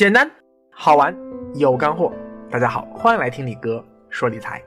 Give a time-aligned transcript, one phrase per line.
[0.00, 0.30] 简单、
[0.72, 1.14] 好玩、
[1.56, 2.10] 有干货。
[2.50, 4.64] 大家好，欢迎来听李哥说理财。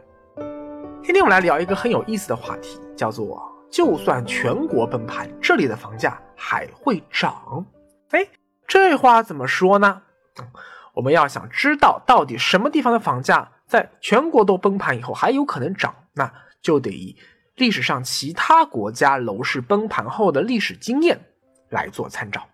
[1.02, 7.66] 今天我们来聊一个很有意思的话题，叫做“就算全国崩盘，这里的房价还会涨”。
[8.14, 8.28] 哎，
[8.68, 10.04] 这话怎么说呢？
[10.94, 16.32] 我们要想知道到底什么地方的房价在全国都崩盘以后还有可能涨，那
[16.62, 17.18] 就得以
[17.56, 21.20] 历史上其他国家楼市崩盘后的历史经验
[21.70, 22.48] 来做参照。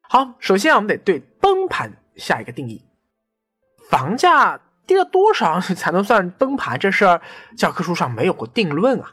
[0.00, 2.82] 好，首先我们得对崩盘下一个定义，
[3.90, 4.58] 房价。
[4.84, 6.76] 跌了多少才能算崩盘？
[6.76, 7.22] 这事儿
[7.56, 9.12] 教科书上没有过定论啊。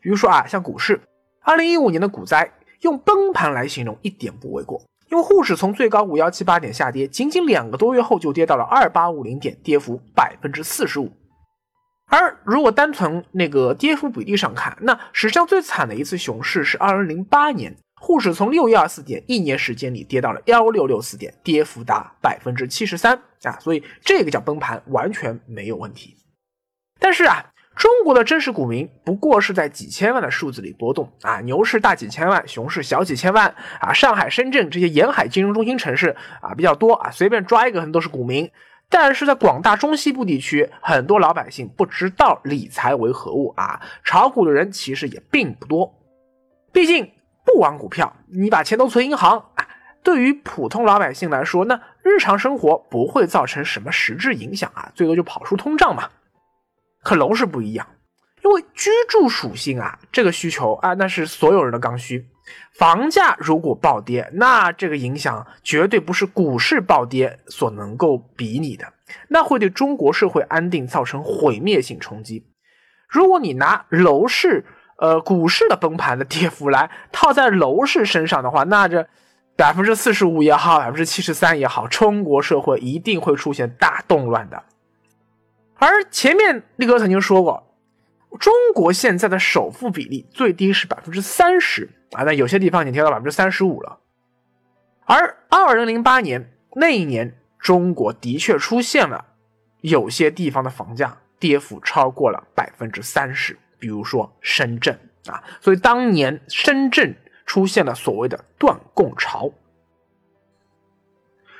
[0.00, 1.02] 比如说啊，像股市，
[1.42, 2.52] 二零一五年的股灾，
[2.82, 4.80] 用崩盘来形容一点不为过。
[5.10, 11.10] 因为沪指从最高五幺七八点下跌，仅仅两个多月后就跌到了二八五零点，跌幅百分之四十五。
[12.06, 17.76] 而如果单从那个跌幅比例上看，那史上最惨的一次熊市是二零零八年。
[18.04, 26.16] 沪市从六一二四点一年时间里跌到了幺六六四点，跌幅达百分之七十三啊，所以这个叫崩盘，完全没有问题。
[26.98, 38.50] 但是啊，中国的真实股民不过是在几千万的数字里波动啊，牛市大几千万，熊市小几千万啊，上海、深圳这些沿海金融中心城市啊比较多啊，随便抓一个人都是股民。
[38.90, 45.94] 但是在广大中西部地区，很多老百姓不知道理财为何物啊，炒股的人其实也并不多，
[46.72, 47.08] 毕竟。
[47.44, 49.50] 不玩股票，你把钱都存银行。
[50.02, 56.08] 对于普通老百姓来说，那日常生活不会造成什么实质影响啊，最多就跑出通胀嘛。
[57.02, 57.86] 可楼市不一样，
[58.42, 62.26] 因为居住属性啊，这个需求啊，那是所有人的刚需。
[62.74, 68.92] 房价如果暴跌，那这个影响绝对不是股市暴跌所能够比拟的，
[69.28, 72.44] 那会对中国社会安定造成毁灭性冲击。
[73.08, 74.64] 如果你拿楼市，
[75.02, 79.04] 呃，股市的崩盘的跌幅来套在楼市身上的话，那这
[79.56, 84.62] 百分之四十五也好，百分之七十三也好，中国社会一定会出现大动乱的。
[85.74, 87.74] 而前面力哥曾经说过，
[88.38, 93.98] 中国现在的首付比例最低是百分之三十啊，那有些地方已经跌到百分之三十五了。
[95.04, 99.24] 而二零零八年那一年，中国的确出现了
[99.80, 103.58] 有些地方的房价跌幅超过了百分之三十。
[103.82, 109.50] 比如说深圳啊，所以当年深圳出现了所谓的断供潮。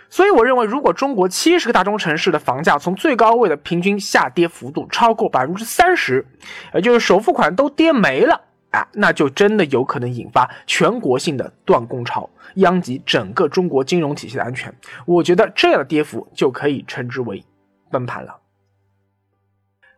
[0.09, 6.25] 所以我认为，如果中国七十个大中城市的房价从最高位的平均下跌幅度超过百分之三十，
[6.73, 8.41] 也就是首付款都跌没了
[8.71, 14.73] 啊，那就真的有可能引发全国性的断供潮，殃及整个中国金融体系的安全。
[15.07, 17.43] 我觉得这样的跌幅就可以称之为
[17.91, 18.42] 崩盘了。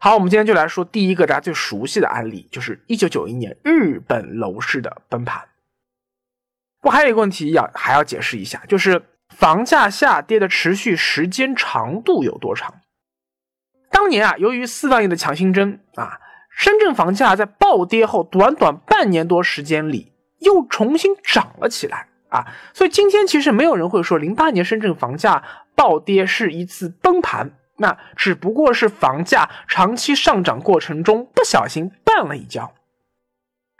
[0.04, 5.48] 好，我们今天就来说第一个大家最熟悉的案例，就是一九九一年日本楼市的崩盘。
[6.82, 9.02] 我，还有一个问题要还要解释一下，就是
[9.34, 12.82] 房价下跌的持续时间长度有多长？
[13.90, 22.44] 当年啊，由于四万亿的强心针啊，深圳房价在暴跌后，短短半年多时间里又重新涨了起来啊，
[22.74, 25.42] 所以今天其实没有人会说零八年深圳房价
[25.74, 27.52] 暴跌是一次崩盘。
[27.76, 32.72] 那只不过是房价长期上涨过程中不小心绊了一跤，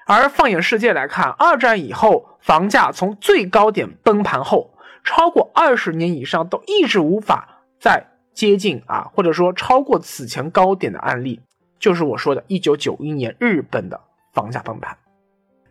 [0.06, 11.40] 而放眼世界来看，二战以后房价从最高点崩盘后，超过二十年以上都一直无法再接近啊，或者说超过此前高点的案例，
[11.78, 14.00] 就是我说的1991年日本的
[14.32, 14.98] 房价崩盘。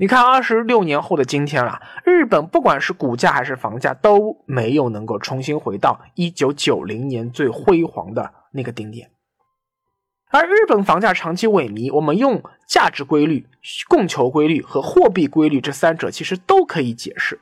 [0.03, 9.11] 你看，二十六年后的今天了，日本不管是股价还是房价都没有能够重新回到一九九零年最辉煌的那个顶点。
[10.29, 13.47] 而日本房价长期萎靡，我们用价值规律、
[13.87, 17.39] 供求规律和货币规律这三者其实都可以解释。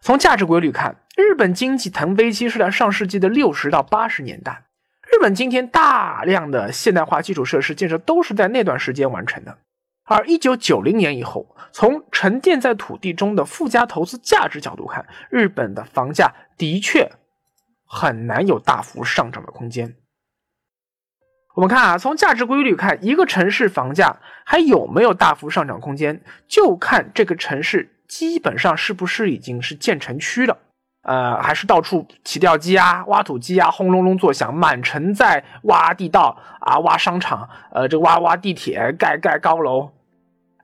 [0.00, 4.66] 从价值规律看，日本经济腾飞期是在上世纪的六十到八十年代，
[5.02, 9.58] 日本今天大量的现代化基础设施建设都是在那段时间完成的。
[10.06, 17.10] 而一九九零年以后，从沉淀在土地中的附加投资价值角度看，日本的房价的确
[17.84, 19.96] 很难有大幅上涨的空间。
[21.56, 24.14] 我们看啊，从价值规律看，一个城市房价
[24.44, 30.56] 还有没有大幅上涨空间，就看这个城市基本上是不是已经是建成区了，
[31.02, 39.90] 呃，还是到处起吊机啊、挖土机啊轰隆隆作响，满城在挖地道啊、挖商场，呃，这挖挖地铁、盖盖高楼。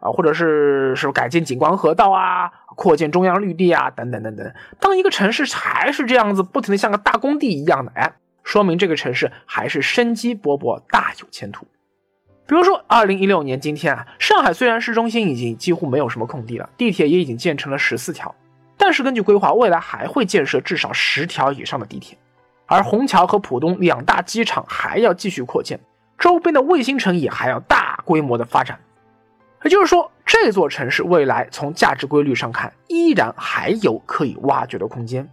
[0.02, 4.52] 啊，或者是是改建景观河道啊，扩建中央绿地啊，等等等等。
[4.78, 8.12] 当一个城市还是这样子，不停的像个大工地一样的，哎，
[8.42, 11.66] 说明这个城市还是生机勃勃，大有前途。
[12.46, 18.34] 比如说，二零一六年今天啊，上海虽然市中心已经几乎没有什么空地了，地铁也已经建成了十四条，
[18.76, 22.18] 但但是根据规划，未来还会建设至少十条以上的地铁，
[22.66, 25.80] 而虹桥和浦东两大机场还要继续扩建，
[26.18, 28.78] 周边的卫星城也还要大规模的发展。
[29.64, 35.28] 也就是说，这座城市未来从价值规律上看，依然还有可以挖掘的空间。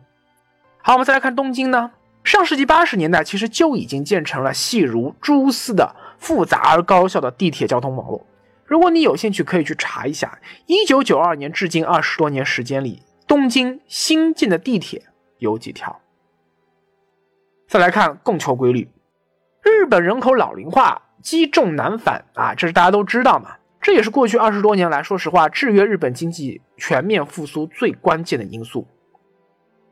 [0.82, 1.92] 好，我们再来看东京呢。
[2.24, 8.26] 上世纪八十年代，其实就已经建成了细如蛛丝的复杂而高效的地铁交通网络。
[8.66, 10.38] 如果你有兴趣，可以去查一下，
[10.68, 15.02] 一九九二年至今二十多年时间里，东京新建的地铁
[15.38, 16.02] 有几条。
[17.68, 18.92] 再来看供求规律，
[19.64, 23.56] 日本人口老龄化、积重难返啊，这是大家都知道嘛。
[23.90, 28.86] 这也是过去二十多年来说实话制约日本经济全面复苏最关键的因素。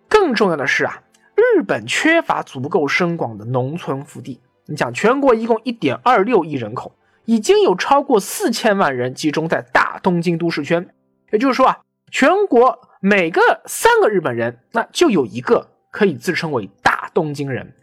[0.07, 1.01] 更重要的是啊。
[1.35, 4.39] 日本缺乏足够深广的农村腹地。
[4.67, 6.95] 你想，全国一共一点二六亿人口，
[7.25, 10.88] 已经有超过四千万人集中在大东京都市圈。
[11.31, 11.79] 也就是说啊，
[12.11, 17.73] 全国每个三个日本人，那就有一个可以自称为大东京人。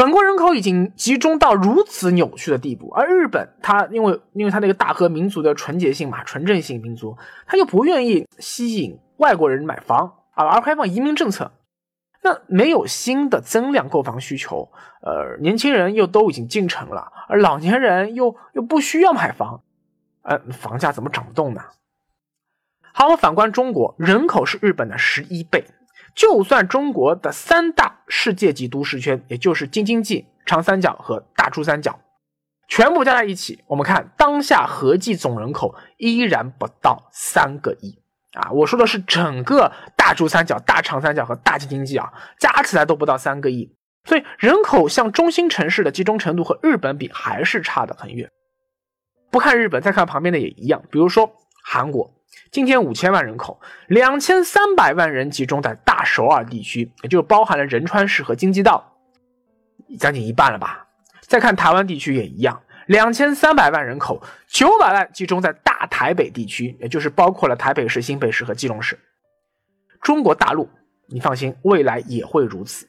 [0.00, 11.52] 本国人口已经集中到如此扭曲的地步，而日本它因为因为它那个大和民族的纯洁性嘛，纯正性民族，它又不愿意吸引外国人买房啊，而开放移民政策。
[12.22, 14.70] 那没有新的增量购房需求，
[15.02, 19.60] 呃，年轻人又都已经进城了，而老年人又又不需要买房，
[20.22, 21.60] 呃，房价怎么涨不动呢？
[22.94, 25.62] 好，我反观中国，人口是日本的十一倍，
[26.14, 31.98] 就算中国的三大世界级都市圈，也就是京津冀、长三角和大珠三角，
[32.68, 37.98] 全部加在一起，我们看当下合计总人口依然不到三个亿。
[38.32, 43.74] 啊，我说的是整个大珠三角、大长三角和大京津冀啊，加起来都不到三个亿，
[44.04, 48.30] 所以人口向中心城市的集中程度和日本比还是差得很远。
[49.32, 51.32] 不看日本，再看旁边的也一样，比如说
[51.64, 52.12] 韩国，
[52.50, 58.96] 今天五千万人口，两千三百万人集中在大首尔地区，也就包含了仁川市和京畿道，
[59.98, 60.86] 将近一半了吧。
[61.20, 62.60] 再看台湾地区也一样。
[62.86, 68.98] 两千三百万人口，九百万集中在大台北地区，也就是包括了台北市、新北市和基隆市。
[70.02, 70.68] 中国大陆，
[71.06, 72.88] 你放心，未来也会如此。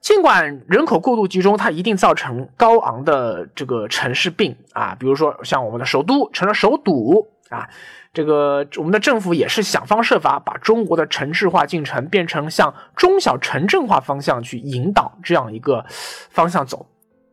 [0.00, 7.68] 尽管人口过度集中，它一定造成高昂的这个城市病啊，比如说像我们的首都成了首堵啊，
[8.12, 16.86] 这个我们的政府也是想方设法把中国的城市化进程变成向中小城镇化方向去引导这样一个方向走。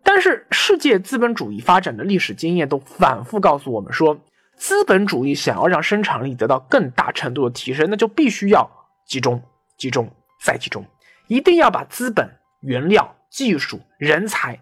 [0.03, 4.17] 但是，世界资本主义发展的历史经验都反复告诉我们说，
[4.55, 8.69] 资本主义想要让生产力得到更大程度的提升，那就必须要
[9.05, 9.41] 集中、
[9.77, 10.09] 集中
[10.43, 10.83] 再集中，
[11.27, 12.29] 一定要把资本、
[12.61, 14.59] 原料、技术、人才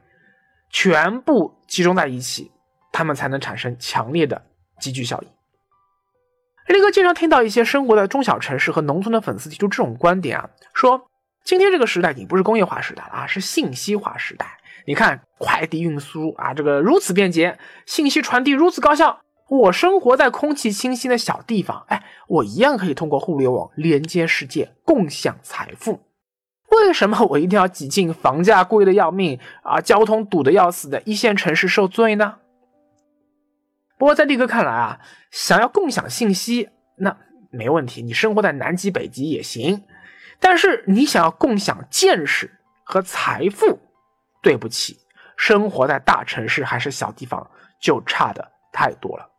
[0.69, 2.51] 全部集中在一起，
[2.91, 4.39] 他们才能产生强烈的
[4.79, 5.27] 集聚效应。
[6.73, 11.07] 力哥经常听到一些生活在中小城市和农村的粉丝提出这种观点啊，说
[11.43, 14.45] 今天这个时代已经不是工业化时代了啊，是信息化时代。
[14.85, 19.19] 你看快递运输啊，这个如此便捷，信息传递如此高效。
[19.49, 26.01] 我生活在空气清新的小地方，哎，我一样可以通过互联网连接世界，共享财富。
[26.71, 32.35] 为什么我一定要挤进房价贵的要命啊、交通堵得要死的一线城市受罪呢？
[33.99, 37.15] 不过在力哥看来啊，想要共享信息，那
[37.51, 39.83] 没问题，你生活在南极、北极也行。
[40.39, 42.49] 但是你想要共享见识
[42.85, 43.77] 和财富，
[44.41, 44.97] 对不起，
[45.35, 47.45] 生活在大城市还是小地方
[47.81, 49.29] 就差的太多了，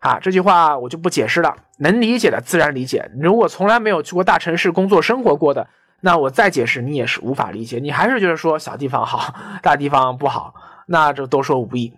[0.00, 3.10] 啊，这句话我就不解释了，能理解的自然理解。
[3.18, 5.66] 如果从来没有去过大城市工作生活过的，
[6.02, 10.52] 那我再解释你也是无法理解，你还是觉得说小地方好， 大地方不好，
[10.86, 11.94] 那这多说无益。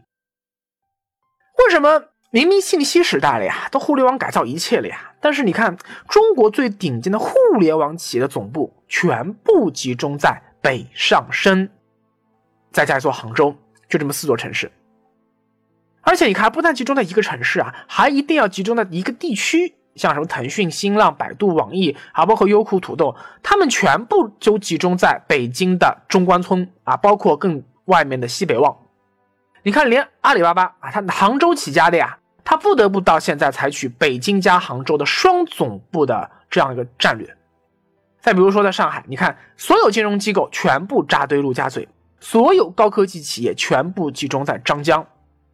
[1.60, 5.12] 为什么明明信息时代了呀，都互联网改造一切了呀？
[5.20, 5.76] 但是你看，
[6.08, 11.70] 中国最顶尖的互联网企业的总部全部集中在北上深。
[12.72, 13.54] 再加一座杭州，
[13.88, 14.70] 就这么四座城市。
[16.02, 28.74] 而且你看，不但集中在一个城市啊，还一定要集中在一个地区，像什么腾讯、新浪、百度、网易，还包括优酷、土豆，他们全部就集中在北京的中关村啊，包括更外面的西北望。
[29.62, 37.36] 你看，连阿里巴巴啊，它杭州起家的呀，它不得不到现在采取北京加杭州的双总部的这样一个战略。
[38.20, 41.88] 再比如说，在上海，你看，所有金融机构全部扎堆陆家嘴。
[42.22, 45.06] 所有高科技企业全部集中在张江，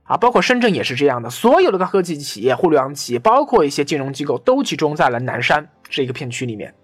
[0.03, 1.31] 啊，包括深圳也是这样的。
[1.31, 6.75] 所有的高科技企业、互联网企业，包括一些金融机构，都集中在了南山这一个片区里面。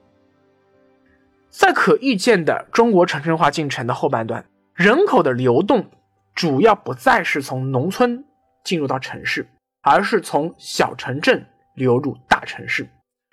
[1.50, 5.86] 在可预见的中国城镇化进程的后半段，人口的流动
[6.34, 8.24] 主要不再是从农村
[8.64, 9.48] 进入到城市，
[9.82, 12.88] 而是从小城镇流入大城市。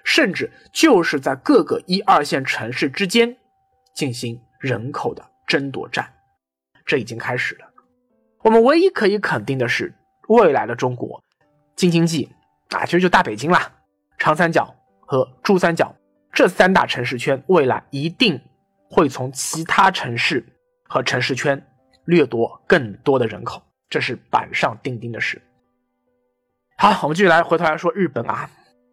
[0.06, 3.38] 甚至就是在各个一二线城市之间
[3.94, 6.12] 进行人口的争夺战，
[6.86, 7.68] 这已经开始了。
[8.42, 9.94] 我们唯一可以肯定的是，
[10.30, 11.22] 未来的中国
[11.76, 12.28] 京津冀
[12.70, 13.72] 啊，其实就大北京啦，
[14.18, 15.94] 长三角和珠三角
[16.32, 18.42] 这三大城市圈，未来一定
[18.90, 20.44] 会从其他城市
[20.88, 21.62] 和城市圈
[22.10, 25.42] 掠夺更多的人口，这是板上钉钉的事。
[26.78, 28.50] 好，我们继续来回头来说日本啊，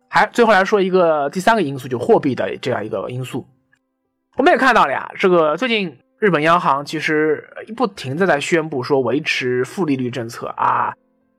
[0.08, 3.46] 还最后来说一个第三个因素，就货币的这样一个因素。
[4.36, 5.98] 我们也看到了呀，这个最近。
[6.18, 7.46] 日本央行其实
[7.76, 10.94] 不停的在宣布说维持负利率政策啊，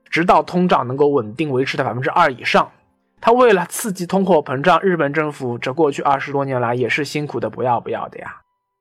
[0.08, 2.70] 直到通胀能够稳定维持在百分之二以上。
[3.20, 8.36] 他为了刺激通货膨胀，日本政府这过去二十多年来也是辛苦的不要不要的呀。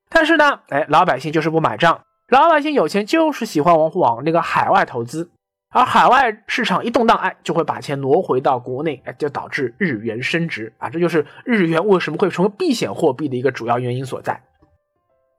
[0.07, 1.99] 但是呢，哎，老百姓就是不买账，
[2.29, 5.31] 老百姓有钱就是喜欢往往那个海外投资，
[5.69, 14.43] 而海外市场一动荡，哎，就会把钱挪回到国内，哎，就导致日元升值啊，这就是日元为什么会成为避险货币的一个主要原因所在。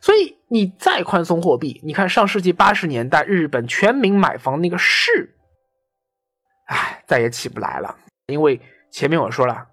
[0.01, 5.37] 所以你再宽松货币，你看上世纪八十年代日本全民买房那个势，
[6.69, 7.97] 哎，再也起不来了。
[8.29, 8.59] 因为
[8.91, 9.67] 前面我说了，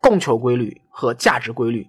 [0.00, 1.88] 供求规律和价值规律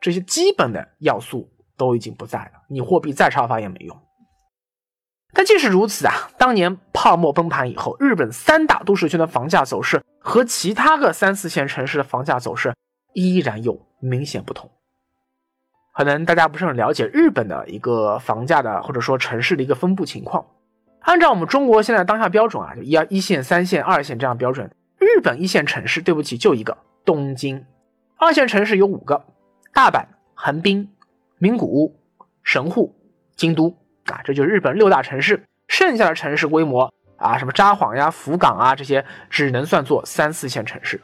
[0.00, 4.05] 这些基本的要素都已经不在了，你货币再超发也没用。
[5.36, 12.74] 但即使如此啊，当年泡沫崩盘以后，日本三大都市圈的房价走势和其他个三四线城市的房价走势
[13.12, 14.70] 依然有明显不同。
[15.94, 20.44] 可能大家不是很了解日本的一个房价的或者说城市的一个分布情况。
[21.00, 24.70] 按照我们中国现在当下标准啊，就一一线、三线、二线这样标准。
[24.98, 27.60] 日本一线城市，对不起，就一个东京；
[28.16, 29.22] 二线城市有五个：
[29.74, 30.90] 大阪、横滨、
[31.36, 31.94] 名古屋、
[32.42, 32.94] 神户、
[33.36, 33.76] 京都
[34.06, 35.42] 啊，这就是日本六大城市。
[35.68, 41.00] 剩下的城市规模啊，什么札幌呀、福冈啊这些，只能算作三四线城市。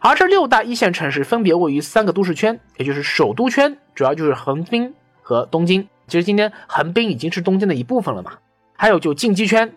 [0.00, 5.86] 而这六大一线城市分别位于三个都市圈，也就是首都圈，主要就是横滨和东京。
[6.06, 8.32] 其实今天横滨已经是东京的一部分了嘛。
[8.74, 9.70] 还有就近畿圈，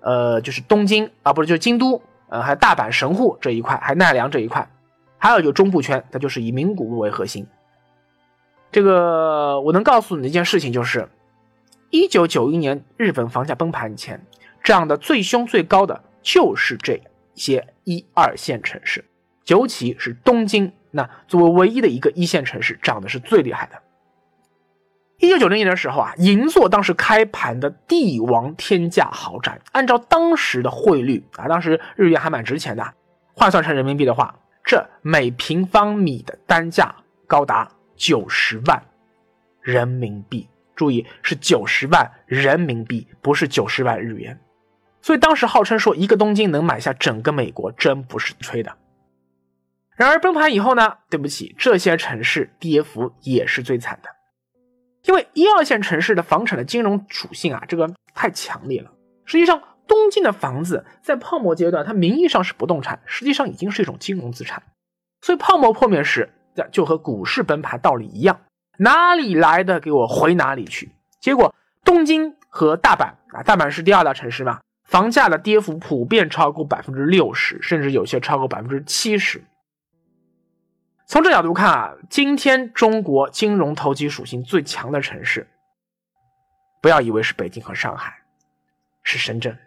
[0.00, 4.68] 呃，就是东京啊，不是就是京都，呃，还有大阪、神户这一块，还有奈良这一块。
[5.16, 7.46] 还有就中部圈，它就是以名古屋为核心。
[8.70, 11.08] 这个我能告诉你的一件事情就是，
[11.90, 14.24] 一九九一年日本房价崩盘前，
[14.62, 17.00] 涨得最凶最高的就是这
[17.34, 19.04] 些一二线城市。
[19.46, 23.80] 尤其是东京，那作为唯一的一个一线城市，涨的是最厉害的。
[25.16, 32.94] 一九九零年的时候啊，银座当时开盘的帝王天价豪宅，按照当时的汇率啊，当时日元还蛮值钱的，
[33.34, 36.94] 换算成人民币的话，这每平方米的单价
[37.26, 38.82] 高达九十万
[39.62, 40.46] 人民币。
[40.78, 44.38] 注意，是九十万人民币，不是九十万日元。
[45.02, 48.76] 所以当时号称说一个东京能买下整个美国，真不是吹的。
[49.96, 50.98] 然而崩盘以后呢？
[51.10, 54.08] 对不起，这些城市跌幅也是最惨的，
[55.02, 58.92] 因为一二线城市的房产的金融属性啊，这个太强烈了。
[59.24, 64.62] 实际上，东京的房子在泡沫阶段，它名义上是不动产，实际上已经是一种金融资产。
[65.22, 66.30] 所以泡沫破灭时，
[66.70, 68.40] 就和股市崩盘道理一样，
[68.78, 70.90] 哪里来的给我回哪里去。
[71.20, 71.54] 结果，
[71.84, 79.42] 东京和大阪啊，大阪是第二大城市嘛，房价的跌幅普遍超过百分之六十，甚至有些超过百分之七十。
[81.06, 85.48] 从这角度看啊，今天中国金融投机属性最强的城市，
[86.80, 88.14] 不要以为是北京和上海，
[89.02, 89.58] 是深圳。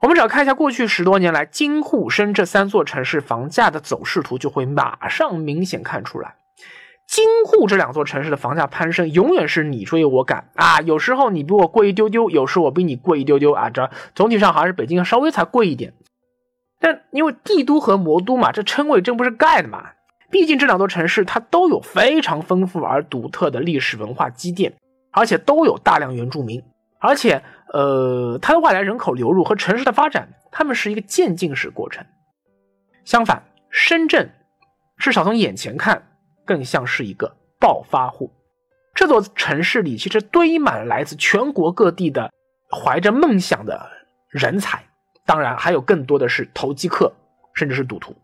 [0.00, 6.36] 我们只要看一下过去十多年来京沪深这三座城市房价的走势图，就会马上明显看出来，
[7.18, 15.94] 京沪这两座城市的房价攀升永远是你追我赶啊，有时候你比我贵一丢丢，有时我比你贵一丢丢啊，这总体上好像是北京稍微才贵一点。
[16.78, 19.90] 但因为帝都和魔都嘛，这称谓真不是盖的嘛。
[20.30, 24.72] 毕竟这两座城市，它都有非常丰富而独特的历史文化积淀，
[25.10, 26.62] 而且都有大量原住民，
[27.00, 32.06] 而且，呃，它的外来人口流入和城市的发展，它们是一个渐进式过程。
[33.04, 34.30] 相反，深圳，
[34.98, 36.02] 至少从眼前看，
[36.48, 38.32] 更像是一个暴发户。
[38.94, 42.32] 这座城市里其实堆满来自全国各地的
[42.70, 43.86] 怀着梦想的
[44.30, 44.82] 人才，
[45.26, 47.12] 当然还有更多的是投机客，
[47.52, 48.16] 甚至是赌徒。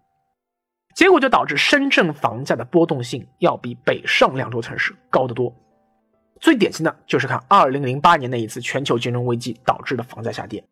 [0.94, 5.54] 结果就导致深圳房价的波动性要比北上两座城市高得多。
[6.40, 10.64] 最典型的就是看2008年那一次全球金融危机导致的房价下跌。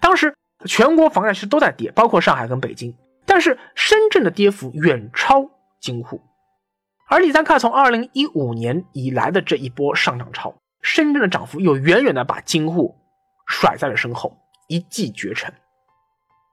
[0.00, 0.34] 当时
[0.66, 2.94] 全国房价其实都在跌，包括上海跟北京，
[3.26, 6.20] 但是深圳的跌幅远超京沪。
[7.12, 12.96] 而你再看从2015年以来的这一波上涨潮，深圳的涨幅又远远的把京沪
[13.46, 14.34] 甩在了身后，
[14.66, 15.52] 一骑绝尘。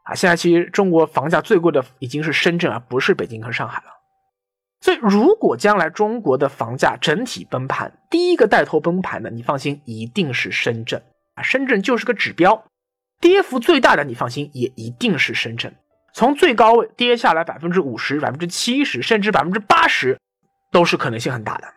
[0.04, 3.94] 啊，现在其实中国房价最贵的已经是深圳，而不是北京和上海了。
[4.82, 11.02] 所以，如果将来中国的房价整体崩盘，第一个带头崩盘的，你放心，一定是深圳
[11.36, 11.42] 啊！
[11.42, 12.66] 深圳就是个指标，
[13.22, 15.74] 跌幅最大的，你放心，也一定是深圳。
[16.14, 20.20] 从最高位跌下来百分之五十、百分之七十，甚至百分之八十，
[20.72, 21.68] 都是可能性很大的。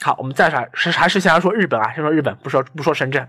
[0.00, 3.28] 好，我们再来是还是先来说日本啊，先说日本，不说不说深圳。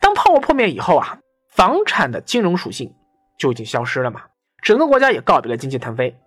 [0.00, 1.18] 当泡沫破灭以后啊，
[1.50, 2.94] 房产的金融属性
[3.38, 4.22] 就已经消失了嘛，
[4.62, 6.18] 整个国家也告别了经济腾飞，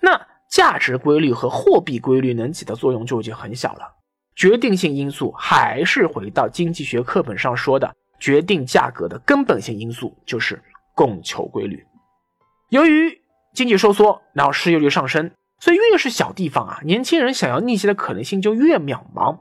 [0.00, 0.26] 那。
[0.48, 3.92] 价值规律和货币规律能起的作用就已经很小了，
[4.36, 10.62] 决定性因素还是回到经济学课本上说的，决定价格的根本性因素就是
[10.94, 11.84] 供求规律。
[12.68, 13.20] 由于
[13.54, 19.38] 经济收缩，然后失业率上升，所以越是小地方啊，年轻人想要逆袭的可能性就越渺茫。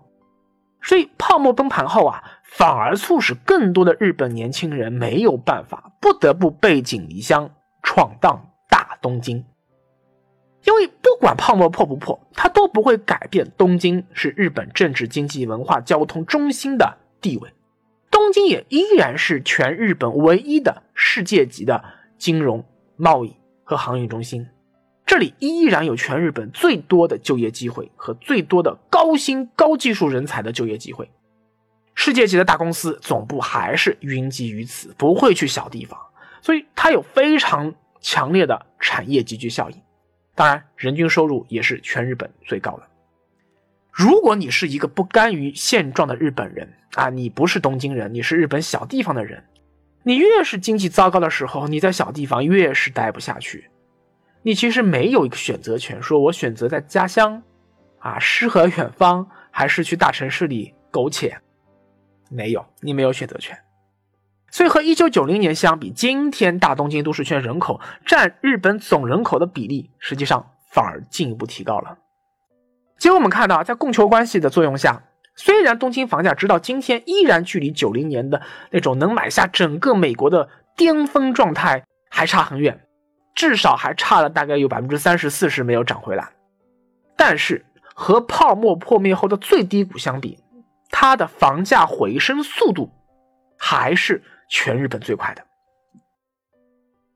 [0.82, 7.50] 所以泡沫崩盘后啊，反而促使更多的日本年轻人没有办法，不得不背井离乡，
[7.82, 9.44] 闯荡大东京。
[10.64, 17.50] 因为不管泡沫破不破，它都不会改变东京是日本政治、经济、文化、交通中心的地位。
[18.10, 21.84] 东京也依然是全日本唯一的世界级的
[22.18, 22.64] 金融、
[22.96, 24.48] 贸易和航运中心。
[25.06, 31.10] 这里依然有全日本最多的就业机会和最多的高薪高技术人才的就业机会。
[31.94, 36.00] 世界级的大公司总部还是云集于此，不会去小地方，
[36.42, 39.82] 所以它有非常强烈的产业集聚效应。
[40.34, 42.84] 当然，人均收入也是全日本最高的。
[43.92, 49.42] 如果你是一个不甘于现状的日本人啊，你不是东京人，你是日本小地方的人，
[50.04, 53.70] 你越是经济糟糕的时候，你在小地方越是待不下去。
[54.46, 57.42] 你其实没有一个选择权，说我选择在家乡，
[57.98, 61.36] 啊，诗和远方，还是去大城市里苟且，
[62.30, 63.58] 没有，你没有选择权。
[64.52, 71.98] 所以和一九九零年相比，今天大东京都市圈人口占日本总人口的比例，实际上反而进一步提高了。
[73.00, 75.02] 结果我们看到，在供求关系的作用下，
[75.36, 82.85] 虽然东京房价直到今天依然距离九零年的那种能买下整个美国的巅峰状态还差很远，
[83.36, 86.30] 至少还差了大概有百分之三十四十没有涨回来。
[87.16, 90.40] 但是和泡沫破灭后的最低谷相比，
[90.90, 92.90] 它的房价回升速度
[93.60, 94.24] 还是。
[94.48, 95.42] 全日本最快的。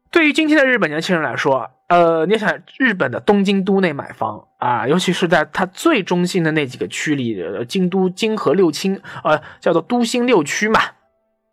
[0.09, 10.81] 对于今天的日本年轻人来说，呃，你想日本的东京都内买房啊，尤其是在它最中心的那几个区里，京都、京河六清，呃，叫做都心六区嘛，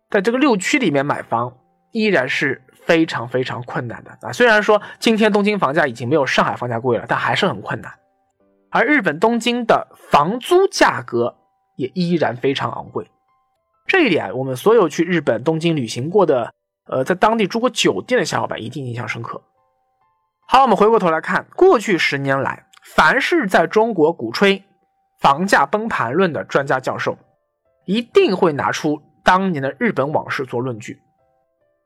[0.09, 1.55] 在这个六区里面买房
[1.91, 4.31] 依然是非常非常困难的啊。
[4.31, 7.93] 虽然说今天东京房价已经没有上海房价贵了，但还是很困难。
[8.71, 11.35] 而日本东京的房租价格
[11.75, 13.09] 也依然非常昂贵。
[13.85, 16.53] 这一点，我们所有去日本东京旅行过的，
[16.87, 19.41] 呃，在当地住过酒店的小伙伴一定印象深刻。
[20.47, 24.63] 好，我们回过头来看，过去十年来，凡是在中国鼓吹
[25.19, 27.17] 房价崩盘论的专家教授，
[27.85, 31.01] 一定会拿出当年的日本往事做论据。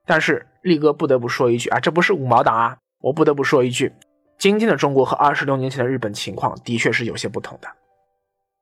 [0.06, 3.94] 但是，力哥不得不说一句啊，这不是五毛党啊，我不得不说一句，
[4.38, 7.68] 今天的中国和二十六年前的日本情况的确是有些不同的。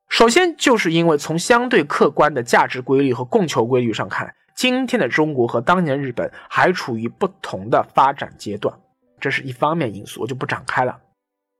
[0.09, 8.75] 首先，就是因为从相对客观的价值规律和供求规律上看，今天的中国和当年日本还处于不同的发展阶段，
[9.19, 10.99] 这是一方面因素，我就不展开了。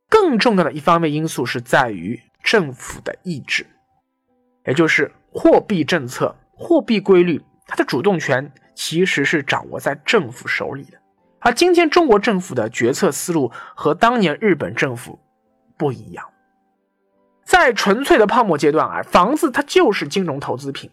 [0.10, 3.66] 更重要的一方面因素是在于政府的意志，
[4.66, 10.98] 也就是货币政策、货币规律，它的主动权其实是掌握在政府手里的。
[11.40, 15.20] 而今天中国政府的决策思路和当年日本政府
[15.78, 16.26] 不一样。
[17.44, 20.90] 在纯粹的泡沫阶段啊，房子它就是金融投资品，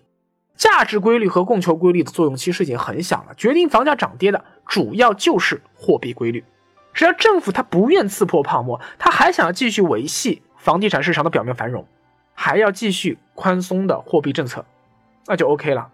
[0.56, 3.32] 价值规律和供求规律的作用其实已经很小了。
[3.36, 6.42] 决定房价涨跌的主要就是货币规律。
[6.92, 11.86] 只要政府它不愿刺破泡沫，它还想要继续维系房地产市场的表面繁荣，
[12.34, 14.64] 还要继续宽松的货币政策，
[15.26, 15.92] 那就 OK 了。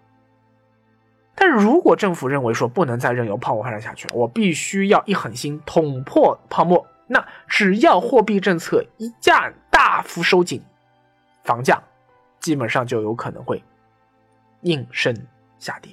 [1.35, 9.53] 但是如果政府认为说不能再任由泡沫发展下去了，我必须要一狠心捅破泡沫，那只要货币政策一降。
[9.75, 10.63] 大幅收紧，
[11.43, 11.83] 房价
[12.39, 13.65] 基本上就有可能会
[14.61, 15.13] 应声
[15.59, 15.93] 下跌。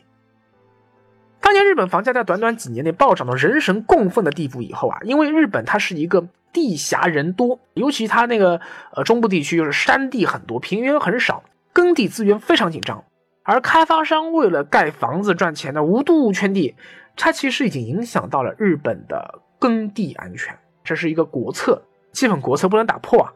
[1.39, 13.03] 当年日本房价在短短几年内暴涨到人神共愤的地步以后啊，因为日本它是一个地狭人多，尤其它那个呃中部地区就是山地很多，平原很少，耕地资源非常紧张，
[13.49, 16.75] 而开发商为了盖房子赚钱的无度圈地，
[17.15, 21.81] 它其实已经影响到了日本的耕地安全，这是一个国策，
[22.11, 23.33] 基本国策不能打破啊。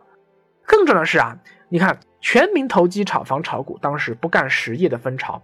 [0.68, 1.36] 更重要的是啊，
[1.68, 5.42] 你看全民投机炒房炒股，当时不干实业的风潮，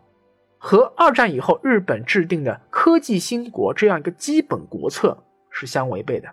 [0.59, 6.29] 和二战以后日本制定的科技兴国这样一个基本国策是相违背的。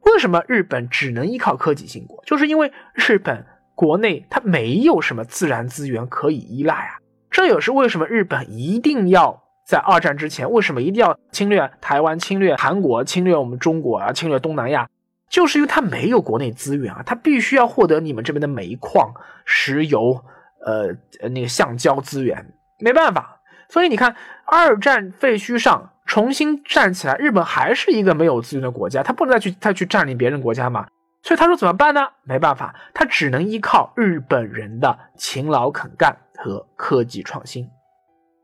[0.00, 2.20] 为什么日本只能依靠科技兴国？
[2.26, 6.98] 就是因为日本国内它没有什么自然资源可以依赖啊。
[7.34, 14.88] 这也是为什么日本一定要在二战之前，为什么一定要侵略台湾、侵略韩国、侵略我们中国啊、侵略东南亚，
[15.28, 19.12] 就是因为它没有国内资源啊，它必须要获得你们这边的煤矿、
[19.44, 20.24] 石油、
[20.64, 20.94] 呃
[21.28, 23.40] 那个橡胶资源，没办法。
[23.68, 24.14] 所以你看，
[24.46, 25.90] 二战废墟上。
[26.06, 30.86] 重新站起来，日本还是一个没有资源的国家，他不能再去再去占领别人国家嘛？
[31.24, 32.06] 所以他说怎么办呢？
[32.22, 37.68] 没办法，他只能依靠日本人的勤劳肯干和科技创新。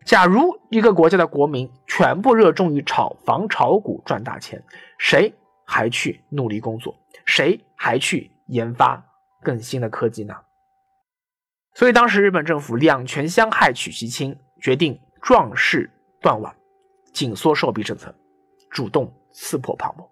[0.07, 4.65] 假如一个国家的国民全部热衷于炒房炒股赚大钱，
[4.99, 5.33] 谁
[5.67, 6.97] 还去努力工作？
[7.27, 9.05] 谁还去研发
[9.43, 10.35] 更新的科技呢？
[11.75, 15.91] 所以当时日本政府两权相害取其轻，决定壮士
[16.23, 16.53] 断腕。
[17.13, 18.15] 紧缩售币政策，
[18.71, 20.11] 主动刺破泡沫，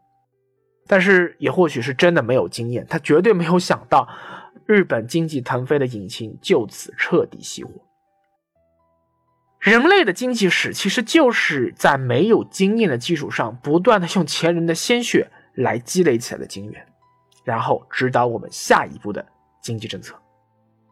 [0.88, 4.08] 但是也或许是真的没有经验，他绝对没有想到
[4.66, 7.70] 日本经济腾飞的引擎就此彻底熄火。
[9.60, 16.86] 人类的经济史其实就是在没有经验的基础上，不断的用前人的鲜血来积累起来的经验，
[17.44, 19.26] 然后指导我们下一步的
[19.60, 20.14] 经济政策。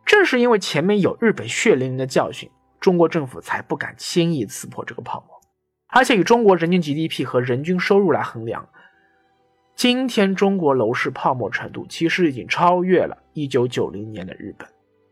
[0.04, 5.40] 正是因为前面有日本血淋淋的教训，中国政府才不敢轻易刺破这个泡沫。
[5.88, 8.68] 而且以中国人均 GDP 和人均收入来衡量，
[9.76, 14.66] 今天中国楼市泡沫程度其实已经超越了1990年的日本。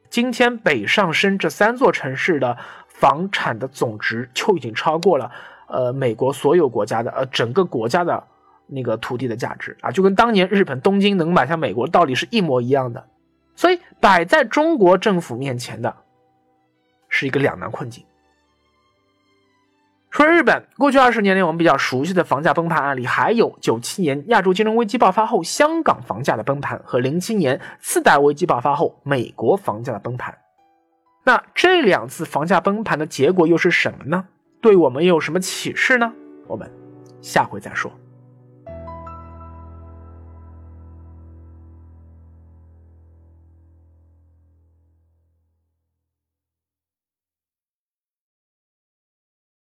[0.09, 2.57] 今天北上深这三座城市的
[2.89, 5.31] 房产的总值就已经超过了
[5.69, 8.25] 呃美国所有国家的呃整个国家的
[8.67, 13.07] 那个土地的价值啊，就跟当年日本东京能买下美国道理是一模一样的。
[13.55, 15.95] 所以摆在中国政府面前的
[17.11, 18.03] 是一个两难困境。
[20.15, 30.33] 除了日本，过去二十年内我们比较熟悉的房价崩盘案例，还有九七年亚洲金融危机爆发后香港房价的崩盘，和零七年次贷危机爆发后美国房价的崩盘。
[31.25, 34.25] 那这两次房价崩盘的结果又是什么呢？
[34.63, 36.13] 对我们又有什么启示呢？
[36.47, 36.71] 我们
[37.21, 37.91] 下回再说。